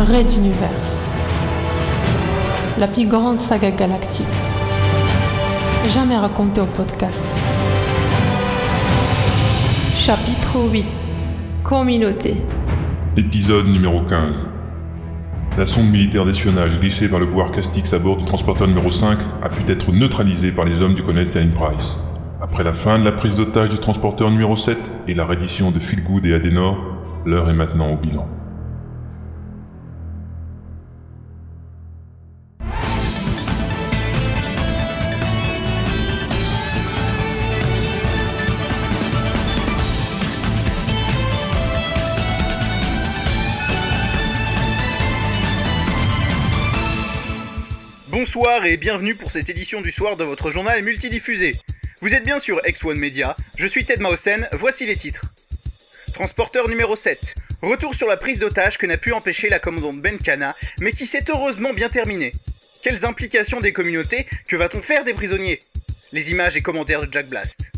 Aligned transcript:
Red 0.00 0.32
Universe. 0.32 1.04
La 2.78 2.88
plus 2.88 3.06
grande 3.06 3.38
saga 3.38 3.70
galactique. 3.70 4.24
Jamais 5.92 6.16
racontée 6.16 6.62
au 6.62 6.64
podcast. 6.64 7.22
Chapitre 9.94 10.56
8. 10.72 10.86
Communauté. 11.62 12.36
Épisode 13.18 13.66
numéro 13.66 14.00
15. 14.00 14.32
La 15.58 15.66
sonde 15.66 15.90
militaire 15.90 16.24
d'espionnage 16.24 16.80
glissée 16.80 17.08
par 17.08 17.18
le 17.18 17.26
pouvoir 17.26 17.52
Castix 17.52 17.92
à 17.92 17.98
bord 17.98 18.16
du 18.16 18.24
transporteur 18.24 18.68
numéro 18.68 18.90
5 18.90 19.18
a 19.42 19.50
pu 19.50 19.70
être 19.70 19.92
neutralisée 19.92 20.50
par 20.50 20.64
les 20.64 20.80
hommes 20.80 20.94
du 20.94 21.02
colonel 21.02 21.28
Price. 21.28 21.98
Après 22.40 22.64
la 22.64 22.72
fin 22.72 22.98
de 22.98 23.04
la 23.04 23.12
prise 23.12 23.36
d'otage 23.36 23.68
du 23.68 23.76
transporteur 23.76 24.30
numéro 24.30 24.56
7 24.56 24.78
et 25.08 25.14
la 25.14 25.26
reddition 25.26 25.70
de 25.70 25.78
Philgood 25.78 26.24
et 26.24 26.32
Adenor, 26.32 26.78
l'heure 27.26 27.50
est 27.50 27.54
maintenant 27.54 27.90
au 27.90 27.96
bilan. 27.96 28.26
Bonsoir 48.32 48.64
et 48.64 48.76
bienvenue 48.76 49.16
pour 49.16 49.32
cette 49.32 49.50
édition 49.50 49.80
du 49.80 49.90
soir 49.90 50.16
de 50.16 50.22
votre 50.22 50.52
journal 50.52 50.80
multidiffusé. 50.84 51.56
Vous 52.00 52.14
êtes 52.14 52.22
bien 52.22 52.38
sur 52.38 52.60
X1 52.60 52.94
Media, 52.94 53.36
je 53.56 53.66
suis 53.66 53.84
Ted 53.84 54.00
Mausen, 54.00 54.48
voici 54.52 54.86
les 54.86 54.94
titres. 54.94 55.24
Transporteur 56.14 56.68
numéro 56.68 56.94
7. 56.94 57.34
Retour 57.60 57.96
sur 57.96 58.06
la 58.06 58.16
prise 58.16 58.38
d'otage 58.38 58.78
que 58.78 58.86
n'a 58.86 58.98
pu 58.98 59.12
empêcher 59.12 59.48
la 59.48 59.58
commandante 59.58 60.00
Benkana, 60.00 60.54
mais 60.78 60.92
qui 60.92 61.06
s'est 61.06 61.24
heureusement 61.28 61.72
bien 61.72 61.88
terminée. 61.88 62.32
Quelles 62.84 63.04
implications 63.04 63.60
des 63.60 63.72
communautés 63.72 64.28
Que 64.46 64.54
va-t-on 64.54 64.80
faire 64.80 65.02
des 65.02 65.12
prisonniers? 65.12 65.60
Les 66.12 66.30
images 66.30 66.56
et 66.56 66.62
commentaires 66.62 67.04
de 67.04 67.12
Jack 67.12 67.26
Blast. 67.26 67.72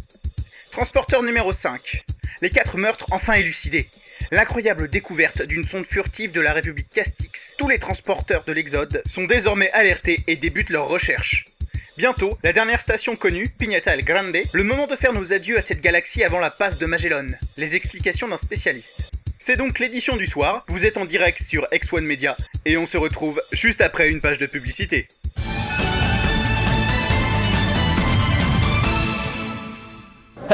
Transporteur 0.70 1.22
numéro 1.22 1.54
5. 1.54 2.02
Les 2.42 2.50
quatre 2.50 2.76
meurtres 2.76 3.06
enfin 3.10 3.32
élucidés. 3.32 3.88
L'incroyable 4.30 4.88
découverte 4.88 5.42
d'une 5.42 5.66
sonde 5.66 5.86
furtive 5.86 6.32
de 6.32 6.40
la 6.40 6.52
République 6.52 6.90
Castix. 6.90 7.54
Tous 7.58 7.68
les 7.68 7.78
transporteurs 7.78 8.44
de 8.44 8.52
l'Exode 8.52 9.02
sont 9.06 9.24
désormais 9.24 9.70
alertés 9.72 10.20
et 10.26 10.36
débutent 10.36 10.70
leurs 10.70 10.88
recherches. 10.88 11.46
Bientôt, 11.98 12.38
la 12.42 12.52
dernière 12.52 12.80
station 12.80 13.16
connue, 13.16 13.48
Pignata 13.48 13.94
El 13.94 14.04
Grande, 14.04 14.36
le 14.52 14.64
moment 14.64 14.86
de 14.86 14.96
faire 14.96 15.12
nos 15.12 15.32
adieux 15.32 15.58
à 15.58 15.62
cette 15.62 15.82
galaxie 15.82 16.24
avant 16.24 16.40
la 16.40 16.50
passe 16.50 16.78
de 16.78 16.86
Magellan. 16.86 17.32
Les 17.56 17.76
explications 17.76 18.28
d'un 18.28 18.38
spécialiste. 18.38 19.10
C'est 19.38 19.56
donc 19.56 19.78
l'édition 19.78 20.16
du 20.16 20.26
soir, 20.26 20.64
vous 20.68 20.86
êtes 20.86 20.96
en 20.96 21.04
direct 21.04 21.42
sur 21.42 21.66
X1 21.72 22.02
Media, 22.02 22.36
et 22.64 22.76
on 22.76 22.86
se 22.86 22.96
retrouve 22.96 23.42
juste 23.52 23.80
après 23.80 24.08
une 24.08 24.20
page 24.20 24.38
de 24.38 24.46
publicité. 24.46 25.08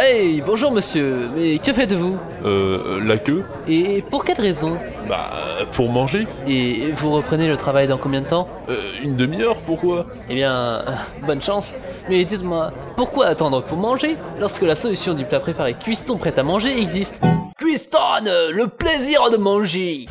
Hey, 0.01 0.41
bonjour 0.43 0.71
monsieur, 0.71 1.29
mais 1.35 1.59
que 1.59 1.73
faites-vous? 1.73 2.21
Euh, 2.45 3.01
la 3.05 3.19
queue. 3.19 3.45
Et 3.67 4.01
pour 4.01 4.25
quelle 4.25 4.41
raison? 4.41 4.79
Bah, 5.09 5.33
pour 5.73 5.89
manger. 5.89 6.29
Et 6.47 6.93
vous 6.93 7.11
reprenez 7.11 7.49
le 7.49 7.57
travail 7.57 7.89
dans 7.89 7.99
combien 7.99 8.21
de 8.21 8.29
temps? 8.29 8.49
Euh, 8.69 8.93
une 9.03 9.17
demi-heure, 9.17 9.57
pourquoi? 9.57 10.07
Eh 10.31 10.37
bien, 10.37 10.55
euh, 10.55 10.83
bonne 11.27 11.43
chance. 11.43 11.75
Mais 12.09 12.25
dites-moi, 12.25 12.73
pourquoi 12.97 13.27
attendre 13.27 13.61
pour 13.61 13.77
manger 13.77 14.15
lorsque 14.39 14.63
la 14.63 14.77
solution 14.77 15.15
du 15.15 15.25
plat 15.25 15.41
préparé 15.41 15.75
cuiston 15.75 16.17
prêt 16.17 16.39
à 16.39 16.45
manger 16.45 16.81
existe? 16.81 17.19
Cuiston, 17.57 18.23
le 18.53 18.69
plaisir 18.69 19.31
de 19.31 19.37
manger. 19.37 20.07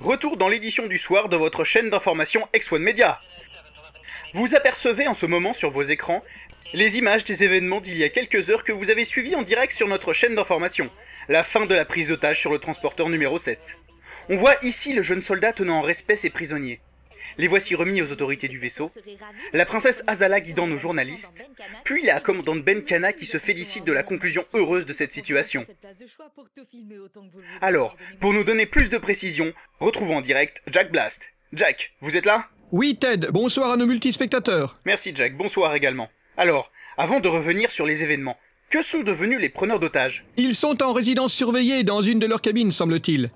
Retour 0.00 0.36
dans 0.36 0.48
l'édition 0.48 0.88
du 0.88 0.98
soir 0.98 1.28
de 1.28 1.36
votre 1.36 1.62
chaîne 1.62 1.88
d'information 1.88 2.40
X1 2.52 2.78
Media. 2.78 3.20
Vous 4.34 4.54
apercevez 4.54 5.08
en 5.08 5.14
ce 5.14 5.26
moment 5.26 5.54
sur 5.54 5.70
vos 5.70 5.82
écrans 5.82 6.22
les 6.74 6.98
images 6.98 7.24
des 7.24 7.44
événements 7.44 7.80
d'il 7.80 7.96
y 7.96 8.04
a 8.04 8.10
quelques 8.10 8.50
heures 8.50 8.64
que 8.64 8.72
vous 8.72 8.90
avez 8.90 9.04
suivis 9.06 9.34
en 9.34 9.42
direct 9.42 9.72
sur 9.72 9.88
notre 9.88 10.12
chaîne 10.12 10.34
d'information, 10.34 10.90
la 11.28 11.42
fin 11.42 11.64
de 11.64 11.74
la 11.74 11.86
prise 11.86 12.08
d'otage 12.08 12.38
sur 12.38 12.50
le 12.50 12.58
transporteur 12.58 13.08
numéro 13.08 13.38
7. 13.38 13.78
On 14.28 14.36
voit 14.36 14.56
ici 14.62 14.92
le 14.92 15.02
jeune 15.02 15.22
soldat 15.22 15.54
tenant 15.54 15.78
en 15.78 15.82
respect 15.82 16.16
ses 16.16 16.28
prisonniers. 16.28 16.80
Les 17.38 17.48
voici 17.48 17.74
remis 17.74 18.02
aux 18.02 18.12
autorités 18.12 18.48
du 18.48 18.58
vaisseau, 18.58 18.90
la 19.52 19.66
princesse 19.66 20.02
Azala 20.06 20.40
guidant 20.40 20.66
nos 20.66 20.78
journalistes, 20.78 21.46
puis 21.84 22.02
la 22.04 22.20
commandante 22.20 22.62
Benkana 22.62 23.12
qui 23.12 23.26
se 23.26 23.38
félicite 23.38 23.84
de 23.84 23.92
la 23.92 24.02
conclusion 24.02 24.44
heureuse 24.54 24.86
de 24.86 24.92
cette 24.92 25.12
situation. 25.12 25.66
Alors, 27.60 27.96
pour 28.20 28.32
nous 28.32 28.44
donner 28.44 28.66
plus 28.66 28.90
de 28.90 28.98
précisions, 28.98 29.52
retrouvons 29.80 30.18
en 30.18 30.20
direct 30.20 30.62
Jack 30.68 30.92
Blast. 30.92 31.32
Jack, 31.52 31.92
vous 32.00 32.16
êtes 32.16 32.26
là? 32.26 32.48
Oui, 32.70 32.96
Ted, 33.00 33.28
bonsoir 33.32 33.70
à 33.70 33.78
nos 33.78 33.86
multispectateurs. 33.86 34.78
Merci 34.84 35.12
Jack, 35.14 35.38
bonsoir 35.38 35.74
également. 35.74 36.08
Alors, 36.36 36.70
avant 36.98 37.18
de 37.18 37.26
revenir 37.26 37.70
sur 37.70 37.86
les 37.86 38.02
événements, 38.02 38.36
que 38.68 38.82
sont 38.82 39.02
devenus 39.02 39.40
les 39.40 39.48
preneurs 39.48 39.80
d'otages? 39.80 40.26
Ils 40.36 40.54
sont 40.54 40.82
en 40.82 40.92
résidence 40.92 41.32
surveillée 41.32 41.82
dans 41.82 42.02
une 42.02 42.18
de 42.18 42.26
leurs 42.26 42.42
cabines, 42.42 42.70
semble-t-il. 42.70 43.30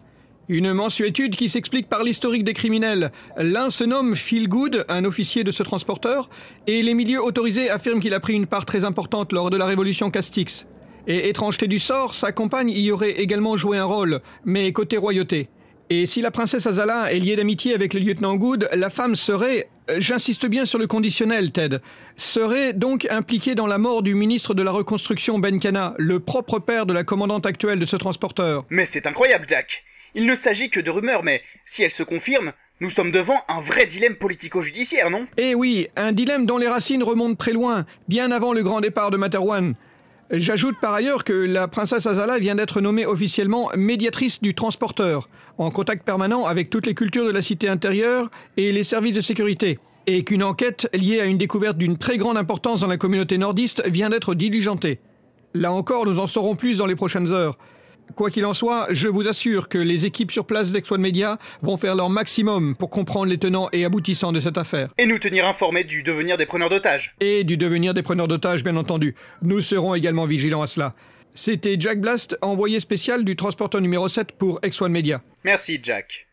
Une 0.51 0.75
mensuétude 0.75 1.35
qui 1.35 1.49
s'explique 1.49 1.89
par 1.89 2.05
l'historique 2.05 2.45
des 2.45 2.53
criminels. 2.53 3.11
L'un 3.39 3.71
se 3.71 3.85
nomme 3.85 4.17
Phil 4.17 4.49
Good, 4.49 4.85
un 4.91 5.07
officier 5.07 5.45
de 5.45 5.51
ce 5.51 5.63
transporteur, 5.63 6.29
et 6.67 6.83
les 6.83 6.93
milieux 6.93 7.23
autorisés 7.23 7.71
affirment 7.71 8.01
qu'il 8.01 8.13
a 8.13 8.21
pris 8.21 8.35
une 8.35 8.47
part 8.47 8.67
très 8.67 8.85
importante 8.85 9.33
lors 9.33 9.49
de 9.49 9.57
la 9.57 9.65
révolution 9.65 10.11
Castix. 10.11 10.67
Et 11.07 11.31
étrangeté 11.31 11.69
du 11.69 11.79
sort, 11.79 12.15
sa 12.15 12.33
compagne 12.33 12.69
y 12.69 12.91
aurait 12.91 13.13
également 13.13 13.57
joué 13.57 13.79
un 13.79 13.85
rôle, 13.85 14.21
mais 14.45 14.71
côté 14.73 14.99
royauté. 14.99 15.49
Et 15.95 16.07
si 16.07 16.23
la 16.23 16.31
princesse 16.31 16.67
Azala 16.67 17.13
est 17.13 17.19
liée 17.19 17.37
d'amitié 17.37 17.75
avec 17.75 17.93
le 17.93 18.01
lieutenant 18.01 18.35
Good, 18.37 18.67
la 18.73 18.89
femme 18.89 19.15
serait, 19.15 19.69
euh, 19.91 19.99
j'insiste 20.01 20.47
bien 20.47 20.65
sur 20.65 20.79
le 20.79 20.87
conditionnel, 20.87 21.53
Ted, 21.53 21.81
serait 22.17 22.73
donc 22.73 23.07
impliquée 23.11 23.55
dans 23.55 23.67
la 23.67 23.77
mort 23.77 24.03
du 24.03 24.15
ministre 24.15 24.55
de 24.55 24.63
la 24.63 24.71
Reconstruction 24.71 25.39
Benkana, 25.39 25.95
le 25.99 26.19
propre 26.19 26.61
père 26.61 26.87
de 26.87 26.95
la 26.95 27.05
commandante 27.05 27.45
actuelle 27.45 27.79
de 27.79 27.85
ce 27.85 27.97
transporteur. 27.97 28.65
Mais 28.71 28.87
c'est 28.87 29.07
incroyable 29.07 29.45
Jack 29.47 29.85
Il 30.15 30.25
ne 30.25 30.35
s'agit 30.35 30.71
que 30.71 30.81
de 30.81 30.91
rumeurs, 30.91 31.25
mais 31.25 31.43
si 31.67 31.83
elles 31.83 31.91
se 31.91 32.03
confirment, 32.03 32.53
nous 32.81 32.89
sommes 32.89 33.13
devant 33.13 33.45
un 33.49 33.61
vrai 33.61 33.85
dilemme 33.85 34.15
politico-judiciaire, 34.15 35.11
non? 35.11 35.27
Eh 35.37 35.55
oui, 35.55 35.89
un 35.97 36.13
dilemme 36.13 36.47
dont 36.47 36.57
les 36.57 36.69
racines 36.69 37.03
remontent 37.03 37.37
très 37.37 37.53
loin, 37.53 37.85
bien 38.09 38.31
avant 38.31 38.55
le 38.55 38.63
grand 38.63 38.81
départ 38.81 39.11
de 39.11 39.19
Materwan. 39.19 39.75
J'ajoute 40.35 40.77
par 40.81 40.95
ailleurs 40.95 41.25
que 41.25 41.35
la 41.35 41.69
princesse 41.69 42.07
Azala 42.07 42.39
vient 42.39 42.55
d'être 42.55 42.81
nommée 42.81 43.05
officiellement 43.05 43.69
médiatrice 43.77 44.41
du 44.41 44.55
transporteur, 44.55 45.29
en 45.59 45.71
contact 45.71 46.07
permanent 46.07 46.47
avec 46.47 46.71
toutes 46.71 46.87
les 46.87 46.95
cultures 46.95 47.27
de 47.27 47.33
la 47.33 47.43
cité 47.43 47.69
intérieure 47.69 48.31
et 48.57 48.73
les 48.73 48.83
services 48.83 49.15
de 49.15 49.21
sécurité, 49.21 49.79
et 50.07 50.25
qu'une 50.25 50.43
enquête 50.43 50.89
liée 50.95 51.21
à 51.21 51.27
une 51.27 51.37
découverte 51.37 51.77
d'une 51.77 51.99
très 51.99 52.17
grande 52.17 52.39
importance 52.39 52.81
dans 52.81 52.87
la 52.87 52.97
communauté 52.97 53.37
nordiste 53.37 53.87
vient 53.87 54.09
d'être 54.09 54.35
diligentée. 54.35 55.01
Là 55.53 55.71
encore, 55.71 56.07
nous 56.07 56.19
en 56.19 56.27
saurons 56.27 56.57
plus 56.57 56.79
dans 56.79 56.87
les 56.87 56.97
prochaines 56.97 57.31
heures. 57.31 57.59
Quoi 58.17 58.31
qu'il 58.31 58.45
en 58.45 58.53
soit, 58.53 58.89
je 58.91 59.09
vous 59.09 59.27
assure 59.27 59.69
que 59.69 59.79
les 59.79 60.05
équipes 60.05 60.33
sur 60.33 60.45
place 60.45 60.73
d'X1 60.73 60.99
Media 60.99 61.39
vont 61.63 61.77
faire 61.77 61.95
leur 61.95 62.11
maximum 62.11 62.77
pour 62.77 62.91
comprendre 62.91 63.27
les 63.27 63.39
tenants 63.39 63.69
et 63.73 63.85
aboutissants 63.85 64.33
de 64.33 64.41
cette 64.41 64.59
affaire. 64.59 64.91
Et 64.99 65.07
nous 65.07 65.19
tenir 65.19 65.47
informés 65.47 65.85
du 65.85 66.03
devenir 66.03 66.37
des 66.37 66.47
preneurs 66.47 66.69
d'otages. 66.69 67.15
Et 67.21 67.45
du 67.45 67.57
devenir 67.57 67.95
des 67.95 68.03
preneurs 68.03 68.29
d'otages, 68.29 68.63
bien 68.63 68.77
entendu. 68.77 69.15
Nous 69.41 69.61
serons 69.61 69.95
également 69.95 70.27
vigilants 70.27 70.63
à 70.63 70.67
cela. 70.67 70.95
C'était 71.35 71.77
Jack 71.79 72.01
Blast, 72.01 72.37
envoyé 72.43 72.81
spécial 72.81 73.25
du 73.25 73.37
transporteur 73.37 73.81
numéro 73.81 74.09
7 74.09 74.33
pour 74.33 74.61
X1 74.61 74.89
Media. 74.89 75.23
Merci 75.45 75.81
Jack. 75.83 76.27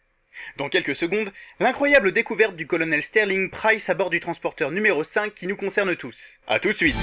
Dans 0.57 0.69
quelques 0.69 0.95
secondes, 0.95 1.31
l'incroyable 1.59 2.11
découverte 2.11 2.55
du 2.55 2.67
colonel 2.67 3.03
Sterling 3.03 3.49
Price 3.49 3.89
à 3.89 3.93
bord 3.93 4.09
du 4.09 4.19
transporteur 4.19 4.71
numéro 4.71 5.03
5 5.03 5.33
qui 5.33 5.47
nous 5.47 5.55
concerne 5.55 5.95
tous. 5.95 6.39
A 6.47 6.59
tout 6.59 6.69
de 6.69 6.73
suite 6.73 6.95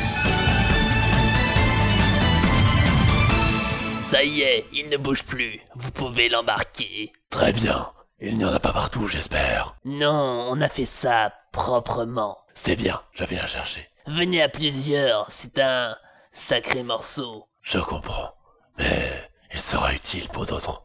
Ça 4.07 4.23
y 4.23 4.43
est, 4.43 4.65
il 4.73 4.89
ne 4.89 4.97
bouge 4.97 5.25
plus. 5.25 5.61
Vous 5.75 5.91
pouvez 5.91 6.29
l'embarquer. 6.29 7.13
Très 7.29 7.53
bien. 7.53 7.91
Il 8.21 8.39
n'y 8.39 8.45
en 8.45 8.53
a 8.55 8.61
pas 8.61 8.73
partout, 8.73 9.09
j'espère. 9.09 9.75
Non, 9.85 10.47
on 10.49 10.61
a 10.61 10.69
fait 10.69 10.85
ça 10.85 11.33
proprement. 11.51 12.39
C'est 12.55 12.77
bien, 12.77 13.03
je 13.15 13.25
viens 13.25 13.45
chercher. 13.49 13.89
Venez 14.07 14.43
à 14.43 14.49
plusieurs, 14.49 15.27
c'est 15.33 15.59
un 15.59 15.97
sacré 16.31 16.85
morceau. 16.85 17.49
Je 17.63 17.81
comprends. 17.81 18.31
Mais 18.79 19.29
il 19.53 19.59
sera 19.59 19.93
utile 19.93 20.29
pour 20.29 20.47
d'autres. 20.47 20.85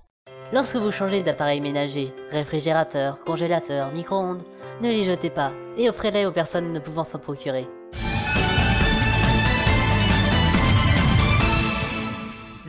Lorsque 0.51 0.77
vous 0.77 0.91
changez 0.91 1.21
d'appareil 1.21 1.61
ménager, 1.61 2.11
réfrigérateur, 2.31 3.23
congélateur, 3.23 3.91
micro-ondes, 3.91 4.41
ne 4.81 4.89
les 4.89 5.03
jetez 5.03 5.29
pas 5.29 5.51
et 5.77 5.87
offrez-les 5.89 6.25
aux 6.25 6.31
personnes 6.31 6.73
ne 6.73 6.79
pouvant 6.79 7.03
s'en 7.03 7.19
procurer. 7.19 7.67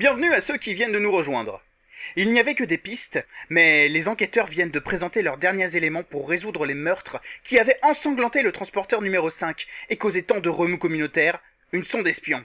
Bienvenue 0.02 0.34
à 0.34 0.40
ceux 0.40 0.56
qui 0.56 0.75
viennent 0.75 0.90
de 0.90 0.99
nous 0.99 1.12
rejoindre. 1.12 1.62
Il 2.16 2.32
n'y 2.32 2.40
avait 2.40 2.56
que 2.56 2.64
des 2.64 2.76
pistes, 2.76 3.25
mais 3.50 3.87
les 3.87 4.08
enquêteurs 4.08 4.49
viennent 4.49 4.72
de 4.72 4.81
présenter 4.81 5.22
leurs 5.22 5.37
derniers 5.37 5.76
éléments 5.76 6.02
pour 6.02 6.28
résoudre 6.28 6.66
les 6.66 6.75
meurtres 6.75 7.20
qui 7.44 7.56
avaient 7.56 7.78
ensanglanté 7.82 8.43
le 8.43 8.50
transporteur 8.50 9.00
numéro 9.00 9.31
5 9.31 9.64
et 9.90 9.96
causé 9.96 10.25
tant 10.25 10.40
de 10.40 10.49
remous 10.49 10.76
communautaires, 10.76 11.38
une 11.70 11.84
sonde 11.84 12.08
espion. 12.08 12.44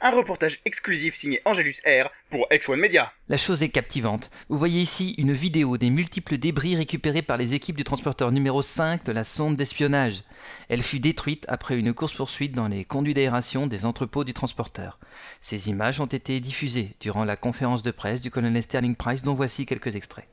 Un 0.00 0.10
reportage 0.10 0.60
exclusif 0.64 1.14
signé 1.14 1.40
Angelus 1.44 1.76
R 1.86 2.10
pour 2.30 2.46
X1 2.50 2.76
Media. 2.76 3.12
La 3.28 3.36
chose 3.36 3.62
est 3.62 3.68
captivante. 3.68 4.30
Vous 4.48 4.58
voyez 4.58 4.80
ici 4.80 5.14
une 5.18 5.32
vidéo 5.32 5.76
des 5.76 5.90
multiples 5.90 6.38
débris 6.38 6.76
récupérés 6.76 7.22
par 7.22 7.36
les 7.36 7.54
équipes 7.54 7.76
du 7.76 7.84
transporteur 7.84 8.32
numéro 8.32 8.62
5 8.62 9.04
de 9.04 9.12
la 9.12 9.24
sonde 9.24 9.56
d'espionnage. 9.56 10.22
Elle 10.68 10.82
fut 10.82 11.00
détruite 11.00 11.44
après 11.48 11.76
une 11.76 11.94
course-poursuite 11.94 12.52
dans 12.52 12.68
les 12.68 12.84
conduits 12.84 13.14
d'aération 13.14 13.66
des 13.66 13.86
entrepôts 13.86 14.24
du 14.24 14.34
transporteur. 14.34 14.98
Ces 15.40 15.68
images 15.68 16.00
ont 16.00 16.06
été 16.06 16.40
diffusées 16.40 16.94
durant 17.00 17.24
la 17.24 17.36
conférence 17.36 17.82
de 17.82 17.90
presse 17.90 18.20
du 18.20 18.30
colonel 18.30 18.62
Sterling 18.62 18.96
Price 18.96 19.22
dont 19.22 19.34
voici 19.34 19.66
quelques 19.66 19.96
extraits 19.96 20.28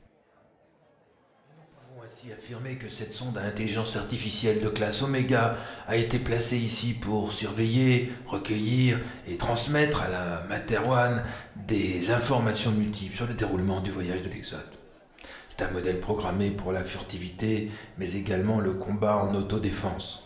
affirmer 2.32 2.74
que 2.74 2.88
cette 2.88 3.12
sonde 3.12 3.38
à 3.38 3.42
intelligence 3.42 3.96
artificielle 3.96 4.60
de 4.60 4.68
classe 4.68 5.02
Oméga 5.02 5.56
a 5.86 5.96
été 5.96 6.18
placée 6.18 6.58
ici 6.58 6.92
pour 6.92 7.32
surveiller, 7.32 8.12
recueillir 8.26 8.98
et 9.26 9.36
transmettre 9.36 10.02
à 10.02 10.08
la 10.08 10.44
Mater 10.48 10.80
One 10.86 11.22
des 11.56 12.10
informations 12.10 12.70
multiples 12.72 13.16
sur 13.16 13.26
le 13.26 13.34
déroulement 13.34 13.80
du 13.80 13.90
voyage 13.90 14.22
de 14.22 14.28
l'Exode. 14.28 14.60
C'est 15.48 15.64
un 15.64 15.70
modèle 15.70 16.00
programmé 16.00 16.50
pour 16.50 16.72
la 16.72 16.84
furtivité, 16.84 17.70
mais 17.96 18.12
également 18.14 18.60
le 18.60 18.72
combat 18.72 19.24
en 19.24 19.34
autodéfense. 19.34 20.24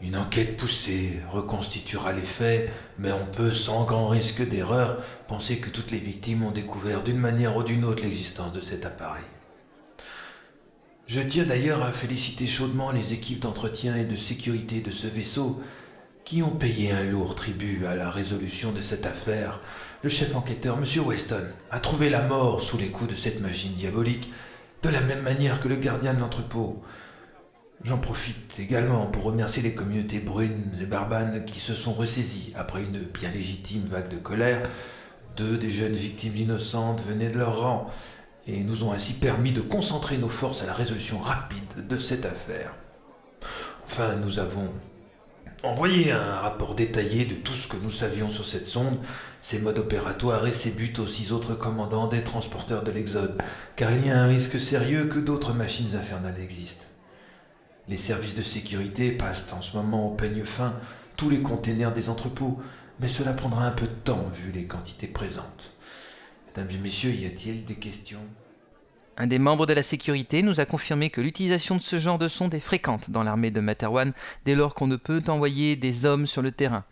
Une 0.00 0.16
enquête 0.16 0.56
poussée 0.56 1.20
reconstituera 1.30 2.12
les 2.12 2.22
faits, 2.22 2.70
mais 2.98 3.12
on 3.12 3.26
peut, 3.26 3.50
sans 3.50 3.84
grand 3.84 4.08
risque 4.08 4.46
d'erreur, 4.46 5.02
penser 5.26 5.58
que 5.58 5.70
toutes 5.70 5.90
les 5.90 5.98
victimes 5.98 6.44
ont 6.44 6.52
découvert 6.52 7.02
d'une 7.02 7.18
manière 7.18 7.56
ou 7.56 7.62
d'une 7.62 7.84
autre 7.84 8.02
l'existence 8.02 8.52
de 8.52 8.60
cet 8.60 8.86
appareil. 8.86 9.24
Je 11.06 11.20
tiens 11.20 11.44
d'ailleurs 11.44 11.84
à 11.84 11.92
féliciter 11.92 12.46
chaudement 12.46 12.90
les 12.90 13.12
équipes 13.12 13.38
d'entretien 13.38 13.94
et 13.94 14.04
de 14.04 14.16
sécurité 14.16 14.80
de 14.80 14.90
ce 14.90 15.06
vaisseau 15.06 15.60
qui 16.24 16.42
ont 16.42 16.50
payé 16.50 16.90
un 16.90 17.04
lourd 17.04 17.36
tribut 17.36 17.86
à 17.86 17.94
la 17.94 18.10
résolution 18.10 18.72
de 18.72 18.80
cette 18.80 19.06
affaire. 19.06 19.60
Le 20.02 20.08
chef 20.08 20.34
enquêteur, 20.34 20.78
M. 20.78 21.06
Weston, 21.06 21.44
a 21.70 21.78
trouvé 21.78 22.10
la 22.10 22.22
mort 22.22 22.60
sous 22.60 22.76
les 22.76 22.88
coups 22.88 23.10
de 23.10 23.16
cette 23.16 23.40
machine 23.40 23.74
diabolique, 23.74 24.32
de 24.82 24.88
la 24.88 25.00
même 25.00 25.22
manière 25.22 25.60
que 25.60 25.68
le 25.68 25.76
gardien 25.76 26.12
de 26.12 26.18
l'entrepôt. 26.18 26.82
J'en 27.84 27.98
profite 27.98 28.58
également 28.58 29.06
pour 29.06 29.22
remercier 29.22 29.62
les 29.62 29.74
communautés 29.74 30.18
brunes 30.18 30.76
et 30.80 30.86
barbanes 30.86 31.44
qui 31.44 31.60
se 31.60 31.76
sont 31.76 31.92
ressaisies 31.92 32.52
après 32.56 32.82
une 32.82 32.98
bien 32.98 33.30
légitime 33.30 33.84
vague 33.84 34.08
de 34.08 34.18
colère. 34.18 34.68
Deux 35.36 35.56
des 35.56 35.70
jeunes 35.70 35.92
victimes 35.92 36.36
innocentes 36.36 37.04
venaient 37.06 37.30
de 37.30 37.38
leur 37.38 37.60
rang 37.60 37.90
et 38.46 38.62
nous 38.62 38.84
ont 38.84 38.92
ainsi 38.92 39.14
permis 39.14 39.52
de 39.52 39.60
concentrer 39.60 40.18
nos 40.18 40.28
forces 40.28 40.62
à 40.62 40.66
la 40.66 40.72
résolution 40.72 41.18
rapide 41.18 41.86
de 41.88 41.98
cette 41.98 42.24
affaire. 42.24 42.72
Enfin, 43.84 44.16
nous 44.16 44.38
avons 44.38 44.70
envoyé 45.62 46.12
un 46.12 46.36
rapport 46.36 46.74
détaillé 46.74 47.24
de 47.24 47.34
tout 47.34 47.54
ce 47.54 47.66
que 47.66 47.76
nous 47.76 47.90
savions 47.90 48.30
sur 48.30 48.44
cette 48.44 48.66
sonde, 48.66 48.98
ses 49.42 49.58
modes 49.58 49.78
opératoires 49.78 50.46
et 50.46 50.52
ses 50.52 50.70
buts 50.70 50.94
aux 50.98 51.06
six 51.06 51.32
autres 51.32 51.54
commandants 51.54 52.08
des 52.08 52.22
transporteurs 52.22 52.82
de 52.82 52.90
l'Exode, 52.90 53.40
car 53.74 53.92
il 53.92 54.06
y 54.06 54.10
a 54.10 54.20
un 54.20 54.28
risque 54.28 54.60
sérieux 54.60 55.06
que 55.06 55.18
d'autres 55.18 55.52
machines 55.52 55.96
infernales 55.96 56.40
existent. 56.40 56.84
Les 57.88 57.96
services 57.96 58.34
de 58.34 58.42
sécurité 58.42 59.12
passent 59.12 59.52
en 59.52 59.62
ce 59.62 59.76
moment 59.76 60.08
au 60.08 60.14
peigne 60.14 60.44
fin 60.44 60.74
tous 61.16 61.30
les 61.30 61.40
containers 61.40 61.92
des 61.92 62.08
entrepôts, 62.08 62.60
mais 63.00 63.08
cela 63.08 63.32
prendra 63.32 63.66
un 63.66 63.70
peu 63.70 63.86
de 63.86 63.92
temps 64.04 64.30
vu 64.34 64.52
les 64.52 64.64
quantités 64.64 65.06
présentes. 65.06 65.70
Mesdames 66.56 66.74
et 66.74 66.78
messieurs, 66.78 67.12
y 67.12 67.26
a-t-il 67.26 67.66
des 67.66 67.74
questions? 67.74 68.22
Un 69.18 69.26
des 69.26 69.38
membres 69.38 69.66
de 69.66 69.74
la 69.74 69.82
sécurité 69.82 70.40
nous 70.40 70.58
a 70.58 70.64
confirmé 70.64 71.10
que 71.10 71.20
l'utilisation 71.20 71.76
de 71.76 71.82
ce 71.82 71.98
genre 71.98 72.16
de 72.16 72.28
sonde 72.28 72.54
est 72.54 72.60
fréquente 72.60 73.10
dans 73.10 73.22
l'armée 73.22 73.50
de 73.50 73.60
Materwan 73.60 74.14
dès 74.46 74.54
lors 74.54 74.74
qu'on 74.74 74.86
ne 74.86 74.96
peut 74.96 75.22
envoyer 75.28 75.76
des 75.76 76.06
hommes 76.06 76.26
sur 76.26 76.40
le 76.40 76.52
terrain. 76.52 76.84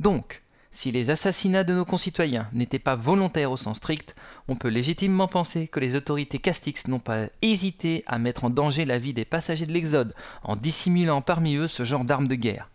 Donc, 0.00 0.42
si 0.72 0.90
les 0.90 1.10
assassinats 1.10 1.62
de 1.62 1.72
nos 1.72 1.84
concitoyens 1.84 2.48
n'étaient 2.52 2.80
pas 2.80 2.96
volontaires 2.96 3.52
au 3.52 3.56
sens 3.56 3.76
strict, 3.76 4.16
on 4.48 4.56
peut 4.56 4.66
légitimement 4.66 5.28
penser 5.28 5.68
que 5.68 5.78
les 5.78 5.94
autorités 5.94 6.40
Castix 6.40 6.88
n'ont 6.88 6.98
pas 6.98 7.28
hésité 7.42 8.02
à 8.08 8.18
mettre 8.18 8.42
en 8.42 8.50
danger 8.50 8.84
la 8.84 8.98
vie 8.98 9.14
des 9.14 9.24
passagers 9.24 9.66
de 9.66 9.72
l'Exode 9.72 10.16
en 10.42 10.56
dissimulant 10.56 11.22
parmi 11.22 11.54
eux 11.54 11.68
ce 11.68 11.84
genre 11.84 12.04
d'armes 12.04 12.26
de 12.26 12.34
guerre. 12.34 12.70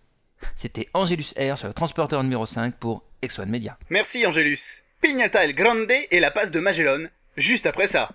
C'était 0.55 0.87
Angelus 0.93 1.33
R 1.37 1.57
sur 1.57 1.67
le 1.67 1.73
transporteur 1.73 2.23
numéro 2.23 2.45
5 2.45 2.73
pour 2.75 3.03
X1 3.21 3.47
Media. 3.47 3.77
Merci 3.89 4.25
Angelus. 4.25 4.86
Pignata 4.99 5.43
El 5.43 5.53
Grande 5.53 5.91
et 6.09 6.19
la 6.19 6.31
passe 6.31 6.49
de 6.49 6.59
Magellan, 6.59 7.05
juste 7.35 7.67
après 7.67 7.85
ça. 7.85 8.09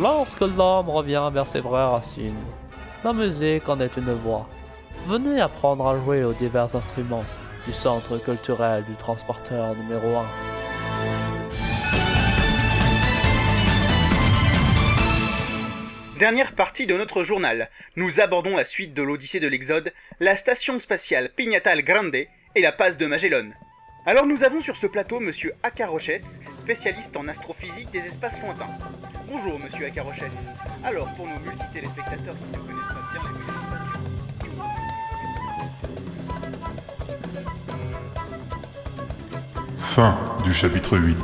Lorsque 0.00 0.40
l'homme 0.40 0.88
revient 0.88 1.28
vers 1.32 1.46
ses 1.46 1.60
vraies 1.60 1.84
racines, 1.84 2.34
la 3.04 3.12
musique 3.12 3.68
en 3.68 3.78
est 3.80 3.94
une 3.98 4.14
voix. 4.14 4.48
Venez 5.06 5.38
apprendre 5.38 5.86
à 5.86 5.98
jouer 5.98 6.24
aux 6.24 6.32
divers 6.32 6.74
instruments 6.74 7.26
du 7.66 7.74
centre 7.74 8.16
culturel 8.16 8.84
du 8.84 8.94
transporteur 8.94 9.74
numéro 9.76 10.16
1. 10.16 10.49
Dernière 16.20 16.52
partie 16.52 16.86
de 16.86 16.94
notre 16.94 17.22
journal, 17.22 17.70
nous 17.96 18.20
abordons 18.20 18.54
la 18.54 18.66
suite 18.66 18.92
de 18.92 19.02
l'Odyssée 19.02 19.40
de 19.40 19.48
l'Exode, 19.48 19.90
la 20.20 20.36
station 20.36 20.78
spatiale 20.78 21.30
Pignatal 21.30 21.82
Grande 21.82 22.14
et 22.14 22.60
la 22.60 22.72
passe 22.72 22.98
de 22.98 23.06
Magellan. 23.06 23.48
Alors 24.04 24.26
nous 24.26 24.44
avons 24.44 24.60
sur 24.60 24.76
ce 24.76 24.86
plateau 24.86 25.18
Monsieur 25.18 25.54
Akaroches, 25.62 26.42
spécialiste 26.58 27.16
en 27.16 27.26
astrophysique 27.26 27.90
des 27.90 28.00
espaces 28.00 28.38
lointains. 28.42 28.68
Bonjour 29.30 29.58
Monsieur 29.58 29.86
Akaroches. 29.86 30.44
Alors 30.84 31.10
pour 31.14 31.26
nos 31.26 31.38
multi-téléspectateurs 31.38 32.36
qui 32.36 32.52
ne 32.52 32.58
connaissent 32.66 32.92
pas 32.92 33.08
bien 33.14 33.22
les 39.78 39.82
Fin 39.82 40.18
du 40.44 40.52
chapitre 40.52 40.98
8. 40.98 41.16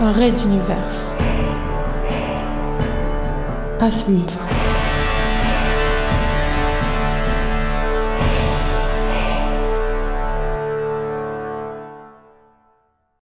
Un 0.00 0.12
raid 0.12 0.34
d'univers. 0.36 1.16
À 3.80 3.90
suivre. 3.90 4.57